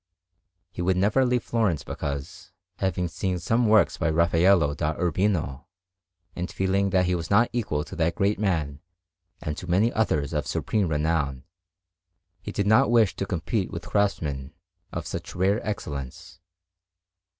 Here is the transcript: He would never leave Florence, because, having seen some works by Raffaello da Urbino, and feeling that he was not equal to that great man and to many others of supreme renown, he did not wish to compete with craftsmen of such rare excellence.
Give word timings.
He 0.71 0.81
would 0.81 0.97
never 0.97 1.23
leave 1.23 1.43
Florence, 1.43 1.83
because, 1.83 2.53
having 2.77 3.07
seen 3.07 3.37
some 3.37 3.67
works 3.67 3.97
by 3.97 4.09
Raffaello 4.09 4.73
da 4.73 4.95
Urbino, 4.99 5.67
and 6.35 6.51
feeling 6.51 6.89
that 6.89 7.05
he 7.05 7.13
was 7.13 7.29
not 7.29 7.51
equal 7.53 7.83
to 7.83 7.95
that 7.97 8.15
great 8.15 8.39
man 8.39 8.79
and 9.43 9.55
to 9.57 9.69
many 9.69 9.93
others 9.93 10.33
of 10.33 10.47
supreme 10.47 10.87
renown, 10.87 11.43
he 12.41 12.51
did 12.51 12.65
not 12.65 12.89
wish 12.89 13.15
to 13.17 13.27
compete 13.27 13.69
with 13.69 13.85
craftsmen 13.85 14.55
of 14.91 15.05
such 15.05 15.35
rare 15.35 15.61
excellence. 15.63 16.39